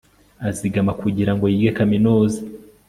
azigama 0.47 0.91
kugirango 1.01 1.45
yige 1.53 1.71
kaminuza 1.79 2.39